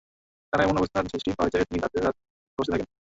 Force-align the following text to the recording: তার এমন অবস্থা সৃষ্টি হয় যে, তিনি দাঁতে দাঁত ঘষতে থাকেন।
তার 0.53 0.59
এমন 0.61 0.75
অবস্থা 0.77 0.99
সৃষ্টি 1.05 1.31
হয় 1.31 1.51
যে, 1.53 1.59
তিনি 1.67 1.79
দাঁতে 1.79 1.97
দাঁত 1.99 2.15
ঘষতে 2.59 2.71
থাকেন। 2.73 2.87